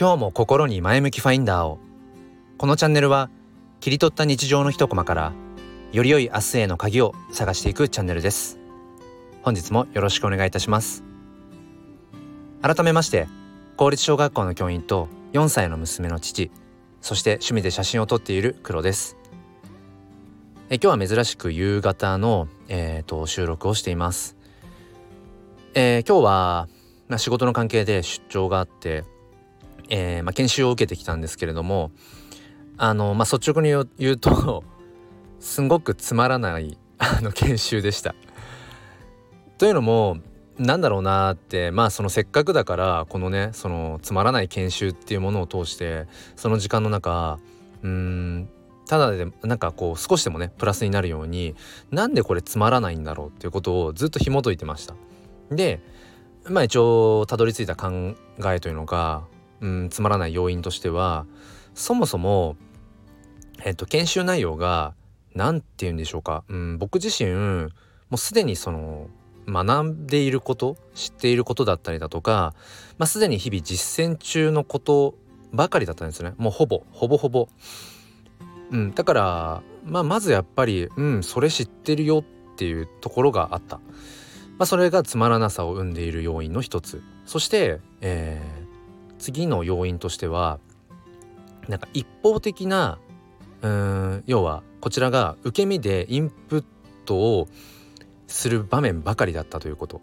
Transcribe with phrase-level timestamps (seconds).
[0.00, 1.80] 今日も心に前向きファインダーを。
[2.56, 3.30] このチャンネルは
[3.80, 5.32] 切り取った日常の一コマから
[5.90, 8.60] より良い明日への鍵を探していくチャンネルです。
[9.42, 11.02] 本日もよろしくお願いいたします。
[12.62, 13.26] 改めまして
[13.76, 16.52] 公立小学校の教員と4歳の娘の父
[17.00, 19.16] そして趣味で写真を撮っている黒です。
[20.70, 24.36] え今日は珍しく夕方の、えーと、収録をしています、
[25.74, 26.68] えー、今日は、
[27.08, 29.02] まあ、仕事の関係で出張があって、
[29.88, 31.90] えー、まあ、研修を受けてきたんですけれども
[32.76, 34.64] あの、まあ、率直に言うと
[35.40, 38.14] すんごくつまらない あの研修でした。
[39.58, 40.18] というのも
[40.58, 47.38] なんだろうなってまあそのせっかくだからこのねそのつまらない研修っていうものを通してその時間の中
[47.82, 48.48] うん
[48.88, 51.54] ただでなんかこう少しでもねプラスになるように
[51.90, 54.94] なんでこれつまらないんだろうっていうことをずっと紐解いてました。
[55.50, 55.80] で
[56.44, 58.14] まあ一応たどり着いた考
[58.46, 59.22] えというのが、
[59.60, 61.26] うん、つまらない要因としては
[61.74, 62.56] そもそも、
[63.64, 64.94] えっと、研修内容が
[65.34, 67.70] 何て言うんでしょうか、うん、僕自身も
[68.12, 69.08] うすでにその
[69.46, 72.54] 学んでいること知っていることだったりだとか、
[72.98, 75.14] まあ、すでに日々実践中のこと
[75.52, 77.48] ばかりだったんですねもうほぼほぼほぼ。
[78.70, 83.80] うん、だから、まあ、まずやっぱりうんそれ知ってるよっていうところがあった。
[84.58, 88.67] まあ、それがつまらなさを生んでいる要因の一つそして、えー、
[89.18, 90.58] 次の要因としては
[91.68, 92.98] なんか一方的な
[93.62, 96.64] うん要はこちらが受け身でインプッ
[97.04, 97.48] トを
[98.26, 100.00] する場面ばかりだったということ。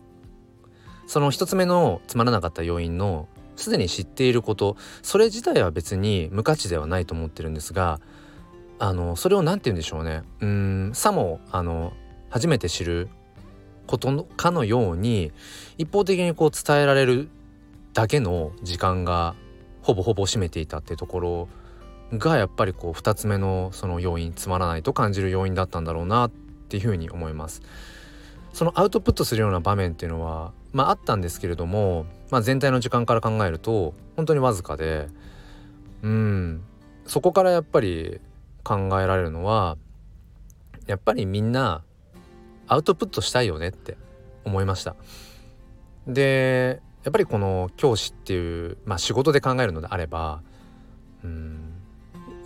[1.08, 4.76] その一つ目のつまらなかった要因のすでに知っていること。
[5.04, 8.02] それ自体は別に無価値ではないと思ってるんですが
[8.80, 10.24] あのそれを何て言うんでしょうね。
[10.42, 11.94] うんさもあの
[12.30, 13.08] 初めて知る
[13.88, 15.32] ことのかのように
[15.78, 17.30] 一方的にこう伝えられる
[17.96, 19.36] だけの時間が
[19.82, 21.48] ほぼほぼ占めていたっていうところ
[22.12, 26.32] がやっぱりこう2つ目のその要因つまらないと感じる要因だったんだろうなっ
[26.70, 27.62] ていうふうに思います。
[28.54, 35.08] そのアウトプットするような場面っていうのはまああったんですけれども、まあ、全体の時間から考えると本当にわずかで
[36.04, 36.64] うん
[37.06, 38.20] そこからやっぱり
[38.64, 39.78] 考えられるのは
[40.88, 41.84] やっぱりみんな
[42.68, 43.98] アウトプットしたいよねって
[44.44, 44.96] 思いました。
[46.08, 50.42] でやっぱりこの教師っていう、まあ、仕事で考えるのであれば
[51.24, 51.72] うん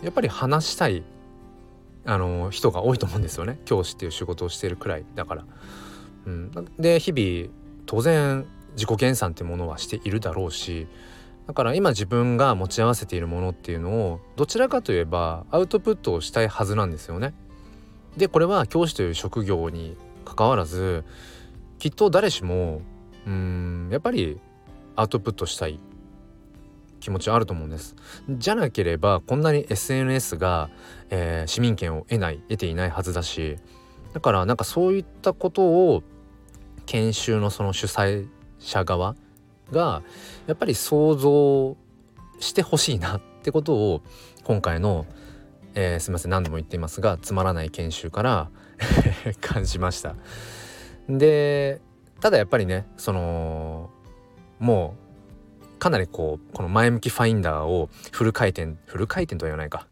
[0.03, 1.03] やっぱり話したい
[2.05, 5.45] あの人が多いと思うんですよね教師っていう仕事をしているくらいだから。
[6.25, 7.53] うん、で日々
[7.85, 10.87] 当然自己研鑽ってものはしているだろうし
[11.47, 17.33] だから今自分が持ち合わせているものっていうのをどちらかといえばアウトプットをしたいはずなんですよね。
[18.17, 19.95] でこれは教師という職業に
[20.25, 21.05] かかわらず
[21.79, 22.81] きっと誰しも
[23.25, 24.39] うんやっぱり
[24.99, 25.79] アウトプットしたい
[26.99, 27.95] 気持ちはあると思うんです。
[28.29, 30.69] じゃなければこんなに SNS が、
[31.09, 33.55] えー、市民権を得ない得ていないはずだし
[34.13, 36.03] だからなんかそういったことを
[36.85, 38.27] 研修のその主催
[38.59, 39.15] 者側
[39.71, 40.03] が
[40.47, 41.77] やっぱり想像
[42.41, 44.01] してほしいなってことを
[44.43, 45.05] 今回の、
[45.75, 48.49] えー、すみません何度も言っていますがつまらない研修から
[49.39, 50.15] 感じました。
[51.07, 51.79] で
[52.19, 53.91] ただやっぱりねその
[54.59, 54.95] も
[55.75, 59.87] うかなりこうこの前向きファインダーをフル回転フル回転とは言わないか。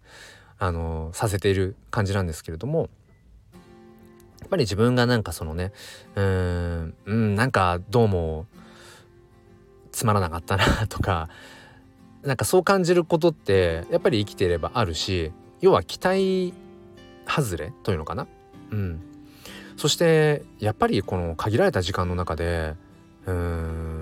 [0.59, 2.89] あのさせている感じなんですけれども
[4.39, 5.71] やっぱり自分がなんかそのね
[6.15, 8.47] うーんうんなんかどうも
[9.91, 11.29] つまらなかったなとか
[12.23, 16.53] なんかそう感じることってやっぱり生きていればあるし要は期待
[17.27, 18.27] 外れというのかな。
[18.71, 19.01] うん。
[19.75, 22.73] そしてやっぱりこの限られた時間の中で
[23.25, 23.96] うーん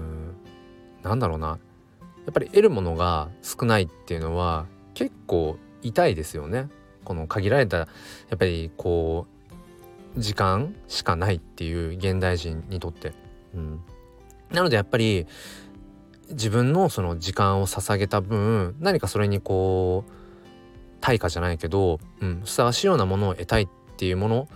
[1.05, 1.55] なんだろうなや
[2.31, 6.67] っぱり得るものが少ないっていうのは結構痛いですよね。
[7.03, 7.87] この限られたや
[8.33, 9.27] っぱりこ
[10.17, 13.13] う時間しかないっていう現代人にとって。
[13.53, 13.79] うん、
[14.51, 15.27] なのでやっぱり
[16.31, 20.11] 自分のその時間を捧げた分何かそれにこう
[20.99, 24.47] 対価じゃないけど、うん、ふさわしいようなものを得たいっていうもの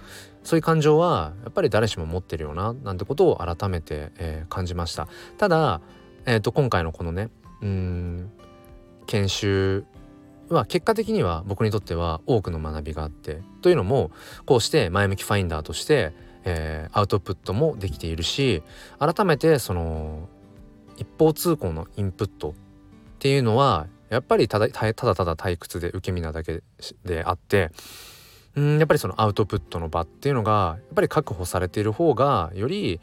[0.44, 5.08] そういう感情はやっぱり誰しも持ってるよななんてことを改めて、えー、感じました
[5.38, 5.82] ただ、
[6.30, 7.30] えーと、今回のこのね
[7.64, 8.32] うん
[9.08, 9.84] 研修
[10.50, 14.12] は結果的には僕にとっては多くの学びがあってというのも
[14.46, 18.62] こうして前向きファインダーとして、えー、アウトプットもできているし
[19.00, 20.30] 改めてその
[20.98, 22.54] 一方通行のインプットっ
[23.18, 26.62] ていうのはやっぱりただただただ退屈で受け身なだけ
[27.06, 27.72] であって
[28.56, 33.00] うんやっぱりそのアウトプットの場っていうのがやっぱり確保されている方がより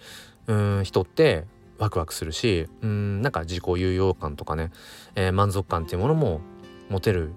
[0.46, 1.44] うん人って
[1.78, 4.70] ワクワクするしうんなんか自己有用感とかね、
[5.14, 6.40] えー、満足感っていうものも
[6.88, 7.32] 持てる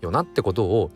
[0.00, 0.90] よなってことを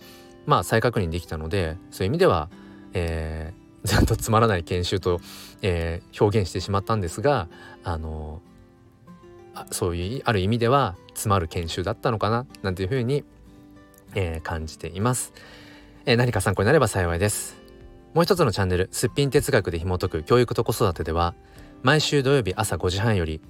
[0.46, 2.48] まあ再確認できたのでそういう意味では、
[2.92, 5.20] えー、 ずっとつまらない研修と、
[5.62, 7.48] えー、表現してしまったんですが
[7.82, 8.40] あの
[9.70, 13.24] そういうある意味では詰まる研修だったのかななんていうふうに、
[14.14, 15.32] えー、感じています、
[16.06, 17.64] えー、何か参考になれば幸いです。
[18.14, 21.34] もう一つのチャンネルすっぴん哲学で紐解く教育と子育てでは
[21.84, 23.42] 毎週土曜日朝5時半より、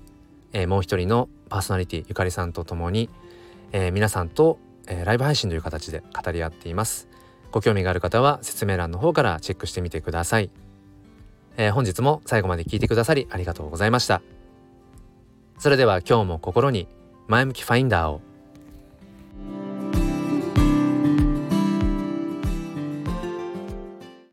[0.52, 3.08] えー、もう一人のパーソナリティゆかりさんと共に、
[3.70, 4.58] えー、皆さんと、
[4.88, 7.06] えー、ライブ配信という形で語り合っています。
[7.52, 10.50] ご興味がある方は説明欄の方からチェックしてみてください、
[11.56, 14.20] え、本日も最後まで聞いてくださりありがとうございました。
[15.60, 16.88] それでは今日も心に
[17.28, 18.20] 前向きファインダーを